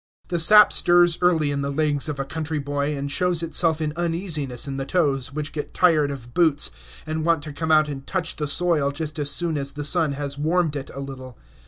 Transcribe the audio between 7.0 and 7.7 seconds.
and want to come